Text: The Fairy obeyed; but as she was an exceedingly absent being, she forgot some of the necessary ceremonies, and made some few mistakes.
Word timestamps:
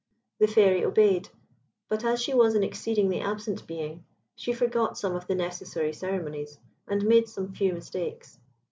The 0.39 0.47
Fairy 0.47 0.83
obeyed; 0.83 1.29
but 1.87 2.03
as 2.03 2.19
she 2.19 2.33
was 2.33 2.55
an 2.55 2.63
exceedingly 2.63 3.19
absent 3.21 3.67
being, 3.67 4.03
she 4.35 4.51
forgot 4.51 4.97
some 4.97 5.15
of 5.15 5.27
the 5.27 5.35
necessary 5.35 5.93
ceremonies, 5.93 6.57
and 6.87 7.05
made 7.05 7.29
some 7.29 7.53
few 7.53 7.71
mistakes. 7.73 8.39